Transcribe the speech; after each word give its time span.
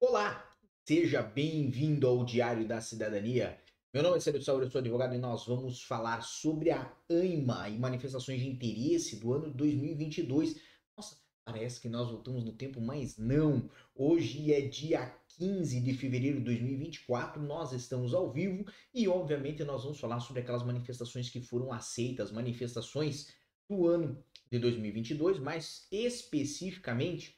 Olá, 0.00 0.48
seja 0.86 1.20
bem-vindo 1.20 2.06
ao 2.06 2.24
Diário 2.24 2.68
da 2.68 2.80
Cidadania. 2.80 3.60
Meu 3.92 4.00
nome 4.00 4.18
é 4.18 4.20
Sérgio 4.20 4.44
Sauer, 4.44 4.62
eu 4.62 4.70
sou 4.70 4.78
advogado 4.78 5.12
e 5.12 5.18
nós 5.18 5.44
vamos 5.44 5.82
falar 5.82 6.20
sobre 6.20 6.70
a 6.70 6.96
AIMA 7.10 7.68
e 7.68 7.76
manifestações 7.76 8.40
de 8.40 8.46
interesse 8.46 9.16
do 9.16 9.32
ano 9.32 9.52
2022. 9.52 10.54
Nossa, 10.96 11.16
parece 11.44 11.80
que 11.80 11.88
nós 11.88 12.08
voltamos 12.08 12.44
no 12.44 12.52
tempo, 12.52 12.80
mas 12.80 13.18
não. 13.18 13.68
Hoje 13.92 14.52
é 14.54 14.60
dia 14.60 15.12
15 15.36 15.80
de 15.80 15.92
fevereiro 15.94 16.38
de 16.38 16.44
2024, 16.44 17.42
nós 17.42 17.72
estamos 17.72 18.14
ao 18.14 18.32
vivo 18.32 18.64
e, 18.94 19.08
obviamente, 19.08 19.64
nós 19.64 19.82
vamos 19.82 19.98
falar 19.98 20.20
sobre 20.20 20.42
aquelas 20.42 20.64
manifestações 20.64 21.28
que 21.28 21.40
foram 21.40 21.72
aceitas, 21.72 22.30
manifestações 22.30 23.34
do 23.68 23.88
ano 23.88 24.24
de 24.48 24.60
2022, 24.60 25.40
mais 25.40 25.88
especificamente 25.90 27.36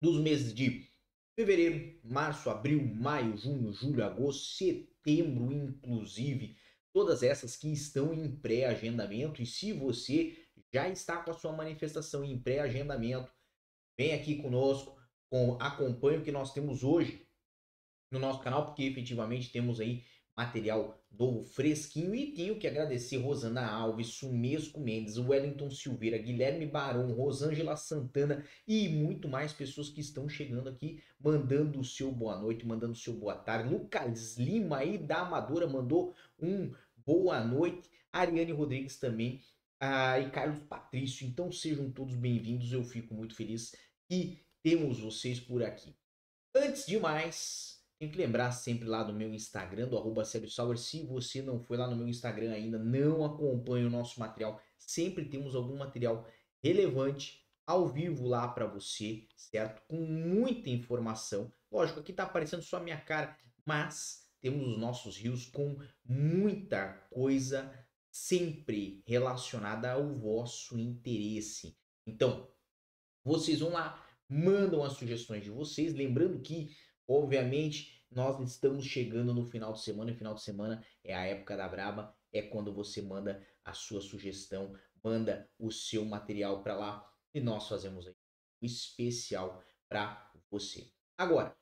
dos 0.00 0.18
meses 0.18 0.54
de 0.54 0.93
fevereiro, 1.36 1.98
março, 2.04 2.48
abril, 2.48 2.82
maio, 2.82 3.36
junho, 3.36 3.72
julho, 3.72 4.04
agosto, 4.04 4.56
setembro, 4.56 5.52
inclusive, 5.52 6.56
todas 6.92 7.22
essas 7.22 7.56
que 7.56 7.72
estão 7.72 8.14
em 8.14 8.36
pré-agendamento. 8.36 9.42
E 9.42 9.46
se 9.46 9.72
você 9.72 10.36
já 10.72 10.88
está 10.88 11.22
com 11.22 11.30
a 11.30 11.34
sua 11.34 11.52
manifestação 11.52 12.24
em 12.24 12.38
pré-agendamento, 12.38 13.30
vem 13.98 14.14
aqui 14.14 14.36
conosco, 14.40 14.96
com, 15.28 15.56
acompanhe 15.60 16.18
o 16.18 16.22
que 16.22 16.32
nós 16.32 16.52
temos 16.52 16.84
hoje 16.84 17.26
no 18.10 18.20
nosso 18.20 18.40
canal, 18.40 18.66
porque 18.66 18.84
efetivamente 18.84 19.50
temos 19.50 19.80
aí 19.80 20.04
material 20.36 20.98
do 21.10 21.42
fresquinho. 21.42 22.14
E 22.14 22.32
tenho 22.32 22.58
que 22.58 22.66
agradecer 22.66 23.16
Rosana 23.18 23.66
Alves, 23.66 24.08
Sumesco 24.08 24.80
Mendes, 24.80 25.16
Wellington 25.16 25.70
Silveira, 25.70 26.18
Guilherme 26.18 26.66
Barão, 26.66 27.12
Rosângela 27.12 27.76
Santana 27.76 28.44
e 28.66 28.88
muito 28.88 29.28
mais 29.28 29.52
pessoas 29.52 29.88
que 29.88 30.00
estão 30.00 30.28
chegando 30.28 30.68
aqui, 30.68 31.02
mandando 31.20 31.80
o 31.80 31.84
seu 31.84 32.10
boa 32.10 32.38
noite, 32.38 32.66
mandando 32.66 32.92
o 32.92 32.96
seu 32.96 33.14
boa 33.14 33.36
tarde. 33.36 33.72
Lucas 33.72 34.36
Lima 34.36 34.78
aí 34.78 34.98
da 34.98 35.20
Amadora 35.20 35.66
mandou 35.66 36.14
um 36.40 36.72
boa 37.06 37.44
noite. 37.44 37.90
Ariane 38.12 38.52
Rodrigues 38.52 38.98
também. 38.98 39.40
Ah, 39.80 40.18
e 40.18 40.30
Carlos 40.30 40.60
Patrício. 40.68 41.26
Então 41.26 41.50
sejam 41.52 41.90
todos 41.90 42.14
bem-vindos. 42.14 42.72
Eu 42.72 42.84
fico 42.84 43.12
muito 43.14 43.34
feliz 43.34 43.74
que 44.08 44.38
temos 44.62 45.00
vocês 45.00 45.38
por 45.38 45.62
aqui. 45.62 45.94
Antes 46.54 46.86
de 46.86 46.98
mais, 46.98 47.83
tem 47.98 48.10
que 48.10 48.18
lembrar 48.18 48.52
sempre 48.52 48.86
lá 48.86 49.02
do 49.02 49.12
meu 49.12 49.32
Instagram, 49.32 49.88
do 49.88 49.96
arroba. 49.96 50.24
Se 50.24 51.02
você 51.04 51.42
não 51.42 51.60
foi 51.60 51.76
lá 51.76 51.88
no 51.88 51.96
meu 51.96 52.08
Instagram 52.08 52.52
ainda, 52.52 52.78
não 52.78 53.24
acompanhe 53.24 53.84
o 53.84 53.90
nosso 53.90 54.18
material. 54.20 54.60
Sempre 54.76 55.24
temos 55.26 55.54
algum 55.54 55.76
material 55.76 56.26
relevante 56.62 57.44
ao 57.66 57.88
vivo 57.88 58.26
lá 58.26 58.48
para 58.48 58.66
você, 58.66 59.26
certo? 59.36 59.82
Com 59.88 60.04
muita 60.04 60.68
informação. 60.68 61.52
Lógico, 61.70 62.00
aqui 62.00 62.12
tá 62.12 62.24
aparecendo 62.24 62.62
só 62.62 62.76
a 62.76 62.82
minha 62.82 63.00
cara, 63.00 63.36
mas 63.64 64.28
temos 64.40 64.68
os 64.68 64.78
nossos 64.78 65.16
rios 65.16 65.46
com 65.46 65.78
muita 66.04 66.92
coisa 67.10 67.72
sempre 68.10 69.02
relacionada 69.06 69.92
ao 69.92 70.14
vosso 70.14 70.78
interesse. 70.78 71.76
Então, 72.06 72.48
vocês 73.24 73.60
vão 73.60 73.70
lá, 73.70 74.06
mandam 74.28 74.84
as 74.84 74.92
sugestões 74.92 75.42
de 75.42 75.50
vocês, 75.50 75.94
lembrando 75.94 76.40
que 76.40 76.76
Obviamente, 77.06 78.02
nós 78.10 78.40
estamos 78.40 78.84
chegando 78.84 79.34
no 79.34 79.44
final 79.44 79.72
de 79.72 79.82
semana, 79.82 80.10
e 80.10 80.16
final 80.16 80.34
de 80.34 80.42
semana 80.42 80.84
é 81.02 81.14
a 81.14 81.24
época 81.24 81.56
da 81.56 81.68
braba, 81.68 82.16
é 82.32 82.42
quando 82.42 82.72
você 82.72 83.02
manda 83.02 83.46
a 83.64 83.72
sua 83.72 84.00
sugestão, 84.00 84.74
manda 85.02 85.48
o 85.58 85.70
seu 85.70 86.04
material 86.04 86.62
para 86.62 86.76
lá 86.76 87.14
e 87.32 87.40
nós 87.40 87.68
fazemos 87.68 88.06
aí 88.06 88.14
um 88.62 88.66
especial 88.66 89.62
para 89.88 90.32
você. 90.50 90.90
Agora, 91.18 91.56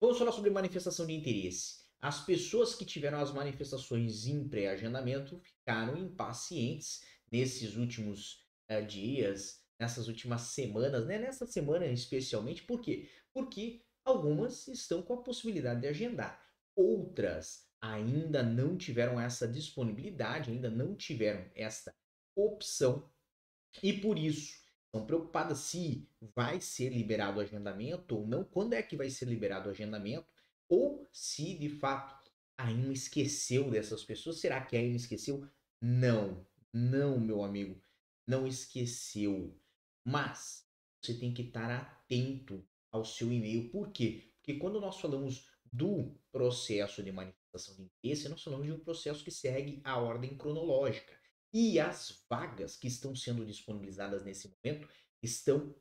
vamos 0.00 0.18
falar 0.18 0.32
sobre 0.32 0.50
manifestação 0.50 1.06
de 1.06 1.12
interesse. 1.12 1.82
As 2.00 2.24
pessoas 2.24 2.74
que 2.74 2.84
tiveram 2.84 3.20
as 3.20 3.32
manifestações 3.32 4.26
em 4.26 4.48
pré-agendamento 4.48 5.38
ficaram 5.40 5.96
impacientes 5.96 7.00
nesses 7.30 7.76
últimos 7.76 8.44
uh, 8.68 8.84
dias, 8.84 9.62
nessas 9.78 10.08
últimas 10.08 10.42
semanas, 10.42 11.06
né? 11.06 11.18
Nessa 11.18 11.46
semana 11.46 11.86
especialmente, 11.86 12.64
por 12.64 12.80
quê? 12.80 13.08
Porque 13.32 13.84
Algumas 14.04 14.66
estão 14.68 15.02
com 15.02 15.14
a 15.14 15.22
possibilidade 15.22 15.80
de 15.80 15.86
agendar, 15.86 16.40
outras 16.74 17.68
ainda 17.80 18.42
não 18.42 18.76
tiveram 18.76 19.20
essa 19.20 19.46
disponibilidade, 19.46 20.50
ainda 20.50 20.70
não 20.70 20.94
tiveram 20.94 21.44
essa 21.54 21.94
opção 22.36 23.10
e 23.82 23.92
por 23.92 24.18
isso 24.18 24.60
estão 24.86 25.06
preocupadas 25.06 25.58
se 25.58 26.08
vai 26.34 26.60
ser 26.60 26.90
liberado 26.90 27.38
o 27.38 27.40
agendamento 27.40 28.16
ou 28.16 28.26
não, 28.26 28.44
quando 28.44 28.74
é 28.74 28.82
que 28.82 28.96
vai 28.96 29.08
ser 29.08 29.26
liberado 29.26 29.68
o 29.68 29.72
agendamento 29.72 30.26
ou 30.68 31.08
se 31.12 31.56
de 31.56 31.68
fato 31.68 32.30
a 32.58 32.70
INMA 32.70 32.92
esqueceu 32.92 33.70
dessas 33.70 34.04
pessoas. 34.04 34.38
Será 34.38 34.60
que 34.64 34.76
a 34.76 34.82
INMA 34.82 34.96
esqueceu? 34.96 35.46
Não, 35.80 36.46
não, 36.72 37.18
meu 37.18 37.42
amigo, 37.42 37.80
não 38.26 38.46
esqueceu. 38.46 39.58
Mas 40.04 40.66
você 41.00 41.14
tem 41.14 41.32
que 41.32 41.42
estar 41.42 41.70
atento 41.70 42.64
ao 42.92 43.04
seu 43.04 43.32
e-mail. 43.32 43.70
Por 43.70 43.90
quê? 43.90 44.30
Porque 44.36 44.58
quando 44.58 44.80
nós 44.80 45.00
falamos 45.00 45.48
do 45.72 46.14
processo 46.30 47.02
de 47.02 47.10
manifestação 47.10 47.74
de 47.74 47.82
interesse, 47.82 48.28
nós 48.28 48.42
falamos 48.42 48.66
de 48.66 48.72
um 48.72 48.78
processo 48.78 49.24
que 49.24 49.30
segue 49.30 49.80
a 49.82 49.98
ordem 49.98 50.36
cronológica. 50.36 51.18
E 51.52 51.80
as 51.80 52.24
vagas 52.28 52.76
que 52.76 52.86
estão 52.86 53.14
sendo 53.14 53.44
disponibilizadas 53.44 54.22
nesse 54.24 54.48
momento 54.48 54.88
estão 55.22 55.74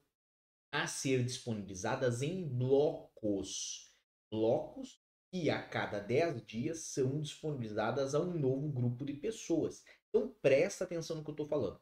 a 0.71 0.87
ser 0.87 1.23
disponibilizadas 1.23 2.21
em 2.21 2.47
blocos. 2.47 3.93
Blocos 4.31 5.01
que 5.31 5.49
a 5.49 5.61
cada 5.61 5.99
10 5.99 6.45
dias 6.45 6.79
são 6.79 7.21
disponibilizadas 7.21 8.13
a 8.13 8.19
um 8.19 8.37
novo 8.37 8.69
grupo 8.69 9.05
de 9.05 9.13
pessoas. 9.13 9.83
Então 10.09 10.35
presta 10.41 10.83
atenção 10.83 11.17
no 11.17 11.23
que 11.23 11.29
eu 11.29 11.33
estou 11.33 11.47
falando. 11.47 11.79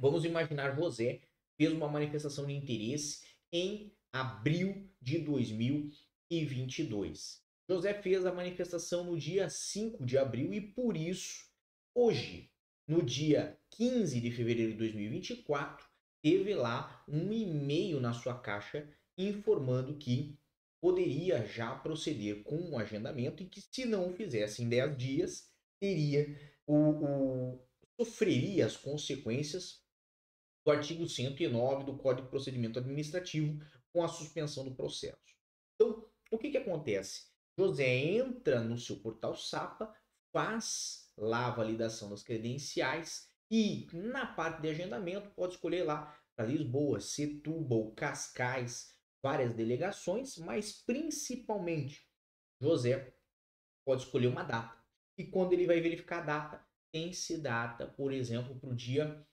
Vamos 0.00 0.24
imaginar 0.24 0.74
José 0.76 1.22
fez 1.56 1.72
uma 1.72 1.88
manifestação 1.88 2.46
de 2.46 2.52
interesse 2.52 3.24
em 3.52 3.92
abril 4.14 4.88
de 5.02 5.18
2022. 5.18 7.42
José 7.68 7.92
fez 7.94 8.24
a 8.24 8.32
manifestação 8.32 9.02
no 9.02 9.18
dia 9.18 9.50
5 9.50 10.06
de 10.06 10.16
abril 10.16 10.54
e 10.54 10.60
por 10.60 10.96
isso, 10.96 11.44
hoje, 11.92 12.48
no 12.86 13.02
dia 13.02 13.58
15 13.72 14.20
de 14.20 14.30
fevereiro 14.30 14.70
de 14.70 14.78
2024, 14.78 15.84
teve 16.22 16.54
lá 16.54 17.04
um 17.08 17.32
e-mail 17.32 17.98
na 17.98 18.12
sua 18.12 18.38
caixa 18.38 18.88
informando 19.18 19.96
que 19.96 20.38
poderia 20.80 21.44
já 21.44 21.74
proceder 21.74 22.44
com 22.44 22.70
o 22.70 22.78
agendamento 22.78 23.42
e 23.42 23.48
que 23.48 23.60
se 23.60 23.84
não 23.84 24.12
fizesse 24.12 24.62
em 24.62 24.68
10 24.68 24.96
dias, 24.96 25.50
teria 25.80 26.38
o, 26.68 26.76
o 26.76 27.58
sofreria 27.98 28.66
as 28.66 28.76
consequências 28.76 29.82
do 30.64 30.70
artigo 30.70 31.08
109 31.08 31.84
do 31.84 31.96
Código 31.96 32.26
de 32.26 32.30
Procedimento 32.30 32.78
Administrativo, 32.78 33.60
com 33.94 34.02
a 34.02 34.08
suspensão 34.08 34.64
do 34.64 34.74
processo. 34.74 35.16
Então, 35.76 36.04
o 36.32 36.36
que, 36.36 36.50
que 36.50 36.58
acontece? 36.58 37.28
José 37.56 37.86
entra 37.86 38.60
no 38.60 38.76
seu 38.76 38.96
portal 38.96 39.36
SAPA, 39.36 39.94
faz 40.32 41.12
lá 41.16 41.46
a 41.46 41.50
validação 41.54 42.10
das 42.10 42.24
credenciais 42.24 43.30
e 43.48 43.86
na 43.92 44.26
parte 44.26 44.60
de 44.60 44.68
agendamento 44.68 45.30
pode 45.30 45.54
escolher 45.54 45.84
lá 45.84 46.18
para 46.34 46.46
Lisboa, 46.46 46.98
Setúbal, 46.98 47.92
Cascais, 47.92 48.92
várias 49.22 49.54
delegações, 49.54 50.36
mas 50.38 50.72
principalmente 50.72 52.04
José 52.60 53.14
pode 53.86 54.02
escolher 54.02 54.26
uma 54.26 54.42
data. 54.42 54.76
E 55.16 55.24
quando 55.24 55.52
ele 55.52 55.66
vai 55.66 55.80
verificar 55.80 56.22
a 56.22 56.26
data, 56.26 56.66
tem-se 56.90 57.38
data, 57.38 57.86
por 57.86 58.12
exemplo, 58.12 58.58
para 58.58 58.70
o 58.70 58.74
dia 58.74 59.24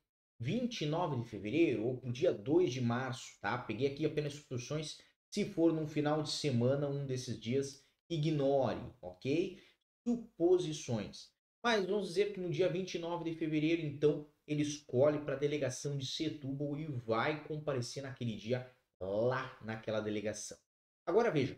29 0.41 1.21
de 1.21 1.29
fevereiro 1.29 1.85
ou 1.85 1.97
pro 1.97 2.11
dia 2.11 2.33
2 2.33 2.73
de 2.73 2.81
março, 2.81 3.39
tá? 3.39 3.55
Peguei 3.59 3.87
aqui 3.87 4.05
apenas 4.07 4.33
instruções. 4.33 4.97
Se 5.29 5.45
for 5.45 5.71
num 5.71 5.87
final 5.87 6.23
de 6.23 6.31
semana, 6.31 6.89
um 6.89 7.05
desses 7.05 7.39
dias, 7.39 7.85
ignore, 8.09 8.81
ok? 8.99 9.61
Suposições. 10.03 11.29
Mas 11.63 11.85
vamos 11.85 12.07
dizer 12.07 12.33
que 12.33 12.39
no 12.39 12.49
dia 12.49 12.67
29 12.67 13.29
de 13.29 13.37
fevereiro, 13.37 13.83
então, 13.83 14.27
ele 14.47 14.63
escolhe 14.63 15.19
para 15.19 15.35
a 15.35 15.39
delegação 15.39 15.95
de 15.95 16.07
Setúbal 16.07 16.75
e 16.79 16.87
vai 16.87 17.45
comparecer 17.47 18.01
naquele 18.01 18.35
dia 18.35 18.67
lá 18.99 19.59
naquela 19.61 20.01
delegação. 20.01 20.57
Agora 21.05 21.29
veja, 21.29 21.55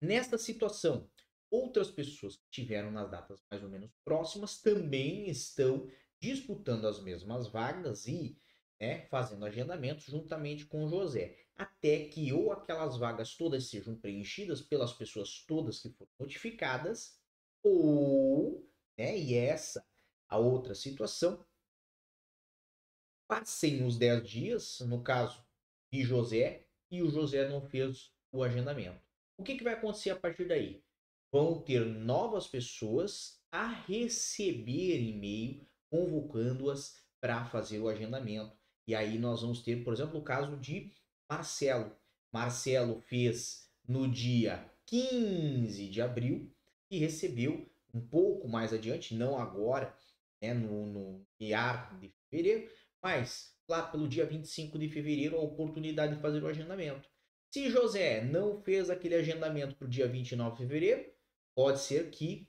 nesta 0.00 0.36
situação, 0.36 1.08
outras 1.48 1.88
pessoas 1.88 2.34
que 2.34 2.50
tiveram 2.50 2.90
nas 2.90 3.08
datas 3.08 3.40
mais 3.48 3.62
ou 3.62 3.68
menos 3.68 3.92
próximas 4.04 4.60
também 4.60 5.30
estão 5.30 5.88
disputando 6.20 6.86
as 6.86 7.02
mesmas 7.02 7.48
vagas 7.48 8.06
e 8.06 8.38
né, 8.80 9.06
fazendo 9.06 9.44
agendamento 9.44 10.02
juntamente 10.02 10.66
com 10.66 10.84
o 10.84 10.88
José, 10.88 11.36
até 11.56 12.08
que 12.08 12.32
ou 12.32 12.52
aquelas 12.52 12.96
vagas 12.98 13.34
todas 13.34 13.68
sejam 13.68 13.96
preenchidas 13.96 14.60
pelas 14.60 14.92
pessoas 14.92 15.44
todas 15.46 15.80
que 15.80 15.90
foram 15.90 16.10
notificadas, 16.18 17.18
ou, 17.62 18.68
né, 18.96 19.18
e 19.18 19.34
essa 19.34 19.84
a 20.28 20.38
outra 20.38 20.74
situação, 20.74 21.44
passem 23.28 23.84
os 23.84 23.96
10 23.96 24.28
dias, 24.28 24.80
no 24.80 25.02
caso 25.02 25.44
de 25.90 26.02
José, 26.02 26.66
e 26.90 27.02
o 27.02 27.10
José 27.10 27.48
não 27.48 27.60
fez 27.60 28.12
o 28.30 28.42
agendamento. 28.42 29.00
O 29.36 29.42
que, 29.42 29.56
que 29.56 29.64
vai 29.64 29.74
acontecer 29.74 30.10
a 30.10 30.16
partir 30.16 30.46
daí? 30.46 30.82
Vão 31.30 31.60
ter 31.60 31.84
novas 31.84 32.46
pessoas 32.46 33.40
a 33.50 33.66
receber 33.68 35.00
e-mail 35.00 35.66
convocando-as 35.90 36.96
para 37.20 37.44
fazer 37.46 37.78
o 37.78 37.88
agendamento. 37.88 38.56
E 38.86 38.94
aí 38.94 39.18
nós 39.18 39.42
vamos 39.42 39.62
ter, 39.62 39.82
por 39.82 39.92
exemplo, 39.92 40.18
o 40.18 40.24
caso 40.24 40.56
de 40.56 40.92
Marcelo. 41.28 41.96
Marcelo 42.32 43.00
fez 43.00 43.68
no 43.86 44.08
dia 44.08 44.70
15 44.86 45.88
de 45.88 46.00
abril 46.00 46.52
e 46.90 46.98
recebeu 46.98 47.68
um 47.92 48.00
pouco 48.00 48.48
mais 48.48 48.72
adiante, 48.72 49.14
não 49.14 49.38
agora, 49.38 49.96
né, 50.40 50.52
no, 50.52 50.86
no 50.86 51.26
IAR 51.40 51.98
de 51.98 52.12
fevereiro, 52.30 52.70
mas 53.02 53.54
lá 53.68 53.82
pelo 53.82 54.06
dia 54.06 54.26
25 54.26 54.78
de 54.78 54.88
fevereiro 54.88 55.36
a 55.36 55.40
oportunidade 55.40 56.14
de 56.14 56.20
fazer 56.20 56.42
o 56.42 56.46
agendamento. 56.46 57.08
Se 57.50 57.70
José 57.70 58.22
não 58.22 58.60
fez 58.62 58.90
aquele 58.90 59.14
agendamento 59.14 59.74
para 59.76 59.86
o 59.86 59.90
dia 59.90 60.06
29 60.06 60.52
de 60.52 60.58
fevereiro, 60.58 61.10
pode 61.54 61.80
ser 61.80 62.10
que 62.10 62.46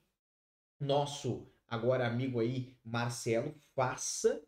nosso 0.80 1.50
agora 1.68 2.08
amigo 2.08 2.40
aí, 2.40 2.76
Marcelo, 2.84 3.56
faça 3.76 4.44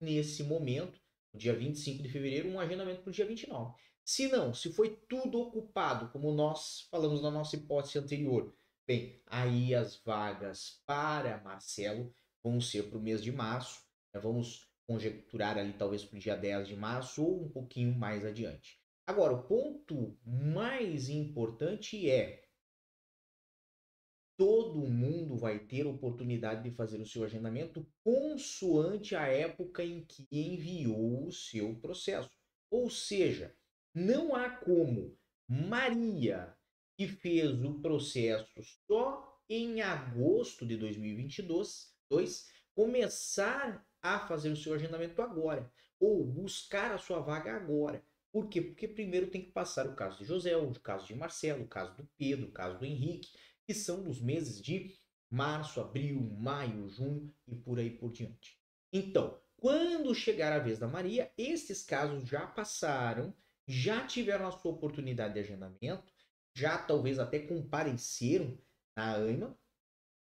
nesse 0.00 0.42
momento, 0.42 1.00
no 1.32 1.38
dia 1.38 1.54
25 1.54 2.02
de 2.02 2.08
fevereiro, 2.08 2.48
um 2.48 2.60
agendamento 2.60 3.02
para 3.02 3.10
o 3.10 3.12
dia 3.12 3.26
29. 3.26 3.74
Se 4.04 4.28
não, 4.28 4.54
se 4.54 4.72
foi 4.72 4.96
tudo 5.08 5.38
ocupado, 5.38 6.08
como 6.10 6.32
nós 6.32 6.88
falamos 6.90 7.20
na 7.20 7.30
nossa 7.30 7.56
hipótese 7.56 7.98
anterior, 7.98 8.54
bem, 8.86 9.20
aí 9.26 9.74
as 9.74 9.96
vagas 9.96 10.82
para 10.86 11.42
Marcelo 11.42 12.12
vão 12.42 12.60
ser 12.60 12.84
para 12.84 12.98
o 12.98 13.02
mês 13.02 13.22
de 13.22 13.30
março. 13.30 13.82
Né? 14.14 14.20
Vamos 14.20 14.66
conjecturar 14.86 15.58
ali 15.58 15.74
talvez 15.74 16.04
para 16.04 16.16
o 16.16 16.20
dia 16.20 16.34
10 16.34 16.68
de 16.68 16.76
março 16.76 17.22
ou 17.22 17.44
um 17.44 17.48
pouquinho 17.50 17.94
mais 17.94 18.24
adiante. 18.24 18.80
Agora, 19.06 19.34
o 19.34 19.42
ponto 19.42 20.18
mais 20.24 21.08
importante 21.10 22.08
é 22.10 22.47
todo 24.38 24.86
mundo 24.86 25.36
vai 25.36 25.58
ter 25.58 25.84
oportunidade 25.84 26.62
de 26.62 26.70
fazer 26.70 27.00
o 27.00 27.06
seu 27.06 27.24
agendamento 27.24 27.84
consoante 28.04 29.16
a 29.16 29.26
época 29.26 29.84
em 29.84 30.04
que 30.04 30.28
enviou 30.30 31.26
o 31.26 31.32
seu 31.32 31.74
processo. 31.80 32.30
Ou 32.70 32.88
seja, 32.88 33.52
não 33.92 34.36
há 34.36 34.48
como 34.48 35.18
Maria, 35.48 36.54
que 36.96 37.08
fez 37.08 37.60
o 37.64 37.80
processo 37.80 38.62
só 38.86 39.36
em 39.48 39.82
agosto 39.82 40.64
de 40.64 40.76
2022, 40.76 41.92
começar 42.76 43.84
a 44.00 44.20
fazer 44.20 44.50
o 44.50 44.56
seu 44.56 44.72
agendamento 44.72 45.20
agora 45.20 45.68
ou 45.98 46.24
buscar 46.24 46.92
a 46.92 46.98
sua 46.98 47.18
vaga 47.18 47.56
agora. 47.56 48.04
Por 48.30 48.48
quê? 48.48 48.60
Porque 48.60 48.86
primeiro 48.86 49.30
tem 49.30 49.42
que 49.42 49.50
passar 49.50 49.86
o 49.88 49.96
caso 49.96 50.18
de 50.18 50.24
José, 50.24 50.56
o 50.56 50.72
caso 50.74 51.06
de 51.06 51.14
Marcelo, 51.14 51.64
o 51.64 51.68
caso 51.68 51.96
do 51.96 52.08
Pedro, 52.16 52.46
o 52.48 52.52
caso 52.52 52.78
do 52.78 52.84
Henrique, 52.84 53.30
que 53.68 53.74
são 53.74 54.02
dos 54.02 54.18
meses 54.18 54.62
de 54.62 54.96
março, 55.30 55.78
abril, 55.78 56.22
maio, 56.22 56.88
junho 56.88 57.30
e 57.46 57.54
por 57.54 57.78
aí 57.78 57.90
por 57.90 58.10
diante. 58.10 58.58
Então, 58.90 59.38
quando 59.58 60.14
chegar 60.14 60.54
a 60.54 60.58
vez 60.58 60.78
da 60.78 60.88
Maria, 60.88 61.30
esses 61.36 61.82
casos 61.82 62.26
já 62.26 62.46
passaram, 62.46 63.36
já 63.66 64.06
tiveram 64.06 64.48
a 64.48 64.52
sua 64.52 64.72
oportunidade 64.72 65.34
de 65.34 65.40
agendamento, 65.40 66.10
já 66.54 66.78
talvez 66.78 67.18
até 67.18 67.40
compareceram 67.40 68.58
na 68.96 69.16
AIMA, 69.16 69.54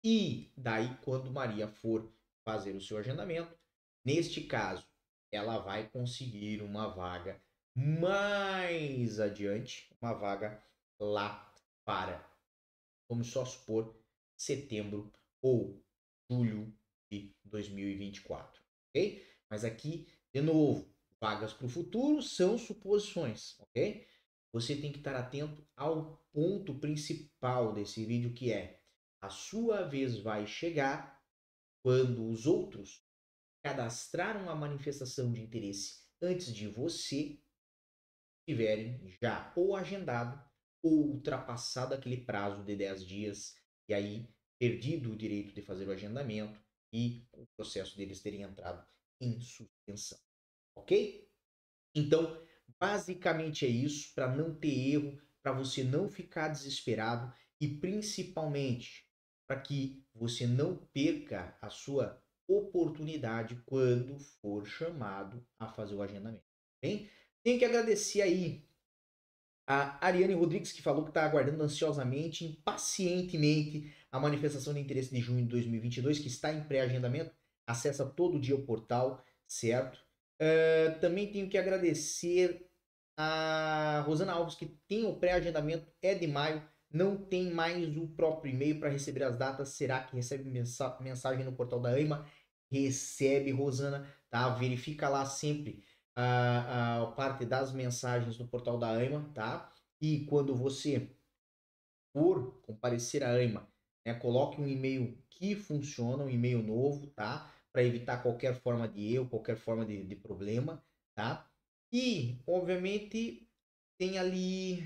e 0.04 0.52
daí, 0.58 0.98
quando 1.04 1.32
Maria 1.32 1.68
for 1.68 2.12
fazer 2.44 2.76
o 2.76 2.82
seu 2.82 2.98
agendamento, 2.98 3.56
neste 4.04 4.42
caso, 4.42 4.88
ela 5.32 5.60
vai 5.60 5.88
conseguir 5.88 6.64
uma 6.64 6.88
vaga 6.88 7.40
mais 7.76 9.20
adiante, 9.20 9.96
uma 10.02 10.14
vaga 10.14 10.64
lá 11.00 11.54
para 11.86 12.29
vamos 13.10 13.28
só 13.28 13.44
supor, 13.44 14.00
setembro 14.38 15.12
ou 15.42 15.84
julho 16.30 16.74
de 17.12 17.36
2024, 17.44 18.62
ok? 18.90 19.26
Mas 19.50 19.66
aqui, 19.66 20.08
de 20.34 20.42
novo, 20.42 20.94
vagas 21.20 21.52
para 21.52 21.66
o 21.66 21.70
futuro 21.70 22.22
são 22.22 22.58
suposições, 22.58 23.60
ok? 23.60 24.08
Você 24.54 24.76
tem 24.76 24.92
que 24.92 25.00
estar 25.00 25.16
atento 25.16 25.68
ao 25.76 26.24
ponto 26.32 26.76
principal 26.80 27.74
desse 27.74 28.06
vídeo, 28.06 28.34
que 28.34 28.52
é 28.52 28.82
a 29.22 29.30
sua 29.30 29.84
vez 29.84 30.20
vai 30.20 30.48
chegar 30.48 31.22
quando 31.84 32.30
os 32.30 32.46
outros 32.46 33.04
cadastraram 33.64 34.50
a 34.50 34.56
manifestação 34.56 35.32
de 35.32 35.42
interesse 35.42 36.04
antes 36.22 36.54
de 36.54 36.68
você 36.68 37.40
tiverem 38.48 39.00
já 39.22 39.52
ou 39.56 39.76
agendado 39.76 40.49
ultrapassado 40.84 41.94
aquele 41.94 42.18
prazo 42.18 42.64
de 42.64 42.76
10 42.76 43.06
dias 43.06 43.56
e 43.88 43.94
aí 43.94 44.28
perdido 44.60 45.12
o 45.12 45.16
direito 45.16 45.54
de 45.54 45.62
fazer 45.62 45.88
o 45.88 45.92
agendamento 45.92 46.60
e 46.94 47.26
o 47.34 47.46
processo 47.56 47.96
deles 47.98 48.22
terem 48.22 48.42
entrado 48.42 48.86
em 49.22 49.40
suspensão. 49.42 50.20
Ok? 50.76 51.28
Então, 51.96 52.42
basicamente 52.80 53.66
é 53.66 53.70
isso, 53.70 54.14
para 54.14 54.34
não 54.34 54.54
ter 54.56 54.94
erro, 54.94 55.20
para 55.42 55.52
você 55.52 55.84
não 55.84 56.10
ficar 56.10 56.50
desesperado 56.50 57.34
e 57.60 57.68
principalmente 57.68 59.08
para 59.48 59.60
que 59.60 60.06
você 60.14 60.46
não 60.46 60.78
perca 60.94 61.58
a 61.62 61.70
sua 61.70 62.22
oportunidade 62.48 63.62
quando 63.66 64.20
for 64.42 64.66
chamado 64.66 65.46
a 65.58 65.68
fazer 65.68 65.96
o 65.96 66.02
agendamento. 66.02 66.44
Bem? 66.82 67.10
Tenho 67.44 67.58
que 67.58 67.66
agradecer 67.66 68.22
aí 68.22 68.69
a 69.70 70.04
Ariane 70.04 70.34
Rodrigues, 70.34 70.72
que 70.72 70.82
falou 70.82 71.04
que 71.04 71.12
está 71.12 71.24
aguardando 71.24 71.62
ansiosamente, 71.62 72.44
impacientemente, 72.44 73.94
a 74.12 74.20
manifestação 74.20 74.74
de 74.74 74.80
interesse 74.80 75.14
de 75.14 75.22
junho 75.22 75.44
de 75.44 75.50
2022, 75.50 76.18
que 76.18 76.28
está 76.28 76.52
em 76.52 76.64
pré-agendamento. 76.64 77.32
Acessa 77.68 78.04
todo 78.04 78.40
dia 78.40 78.56
o 78.56 78.66
portal, 78.66 79.24
certo? 79.46 80.00
Uh, 80.42 81.00
também 81.00 81.32
tenho 81.32 81.48
que 81.48 81.56
agradecer 81.56 82.68
a 83.16 84.04
Rosana 84.08 84.34
Alves, 84.34 84.56
que 84.56 84.66
tem 84.88 85.06
o 85.06 85.18
pré-agendamento, 85.20 85.86
é 86.02 86.16
de 86.16 86.26
maio, 86.26 86.68
não 86.92 87.16
tem 87.16 87.52
mais 87.52 87.96
o 87.96 88.08
próprio 88.08 88.52
e-mail 88.52 88.80
para 88.80 88.90
receber 88.90 89.22
as 89.22 89.38
datas. 89.38 89.70
Será 89.70 90.02
que 90.02 90.16
recebe 90.16 90.50
mensagem 90.50 91.46
no 91.46 91.54
portal 91.54 91.80
da 91.80 91.90
AIMA? 91.90 92.26
Recebe, 92.72 93.52
Rosana, 93.52 94.12
tá? 94.32 94.50
Verifica 94.50 95.08
lá 95.10 95.26
sempre 95.28 95.84
a, 96.16 97.02
a 97.02 97.06
parte 97.12 97.46
das 97.46 97.72
mensagens 97.72 98.38
no 98.38 98.48
portal 98.48 98.78
da 98.78 98.90
AIMA, 98.90 99.30
tá? 99.34 99.72
E 100.02 100.26
quando 100.26 100.56
você 100.56 101.10
for 102.14 102.60
comparecer 102.62 103.24
à 103.24 103.32
AIMA, 103.32 103.68
né, 104.06 104.14
coloque 104.14 104.62
um 104.62 104.68
e-mail 104.68 105.18
que 105.30 105.56
funciona, 105.56 106.24
um 106.24 106.30
e-mail 106.30 106.62
novo, 106.62 107.08
tá? 107.08 107.52
Para 107.72 107.84
evitar 107.84 108.22
qualquer 108.22 108.56
forma 108.56 108.88
de 108.88 109.14
erro, 109.14 109.30
qualquer 109.30 109.56
forma 109.58 109.86
de, 109.86 110.04
de 110.04 110.16
problema, 110.16 110.84
tá? 111.16 111.50
E, 111.92 112.40
obviamente, 112.46 113.48
tem 113.98 114.18
ali 114.18 114.82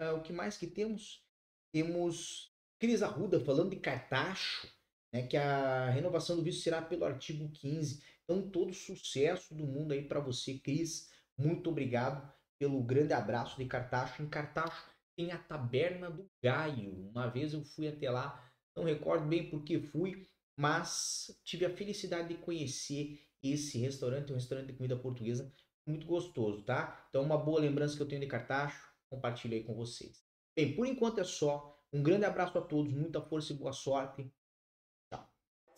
uh, 0.00 0.16
o 0.16 0.22
que 0.22 0.32
mais 0.32 0.56
que 0.56 0.66
temos? 0.66 1.24
Temos 1.72 2.52
Cris 2.78 3.02
Arruda 3.02 3.40
falando 3.40 3.70
de 3.70 3.76
cartacho, 3.76 4.68
né, 5.12 5.22
que 5.26 5.36
a 5.36 5.90
renovação 5.90 6.36
do 6.36 6.42
visto 6.42 6.62
será 6.62 6.80
pelo 6.80 7.04
artigo 7.04 7.48
15. 7.50 8.02
Então, 8.24 8.48
todo 8.50 8.72
sucesso 8.72 9.54
do 9.54 9.66
mundo 9.66 9.92
aí 9.92 10.02
para 10.02 10.20
você, 10.20 10.54
Cris. 10.58 11.10
Muito 11.36 11.70
obrigado 11.70 12.32
pelo 12.58 12.82
grande 12.82 13.12
abraço 13.12 13.58
de 13.58 13.66
Cartacho. 13.66 14.22
Em 14.22 14.28
Cartacho 14.28 14.84
tem 15.16 15.32
a 15.32 15.38
Taberna 15.38 16.10
do 16.10 16.30
Gaio. 16.42 17.08
Uma 17.10 17.28
vez 17.28 17.52
eu 17.52 17.64
fui 17.64 17.88
até 17.88 18.10
lá, 18.10 18.50
não 18.74 18.84
recordo 18.84 19.26
bem 19.26 19.50
por 19.50 19.62
que 19.62 19.80
fui, 19.80 20.26
mas 20.56 21.38
tive 21.44 21.66
a 21.66 21.76
felicidade 21.76 22.28
de 22.28 22.34
conhecer 22.36 23.20
esse 23.42 23.78
restaurante, 23.78 24.32
um 24.32 24.36
restaurante 24.36 24.68
de 24.68 24.74
comida 24.74 24.96
portuguesa 24.96 25.52
muito 25.86 26.06
gostoso, 26.06 26.62
tá? 26.62 27.06
Então, 27.08 27.22
uma 27.22 27.36
boa 27.36 27.60
lembrança 27.60 27.96
que 27.96 28.02
eu 28.02 28.08
tenho 28.08 28.20
de 28.20 28.26
Cartacho, 28.28 28.88
compartilho 29.10 29.54
aí 29.54 29.64
com 29.64 29.74
vocês. 29.74 30.24
Bem, 30.54 30.74
por 30.74 30.86
enquanto 30.86 31.18
é 31.18 31.24
só. 31.24 31.70
Um 31.92 32.02
grande 32.02 32.24
abraço 32.24 32.56
a 32.56 32.62
todos, 32.62 32.92
muita 32.92 33.20
força 33.20 33.52
e 33.52 33.56
boa 33.56 33.72
sorte. 33.72 34.32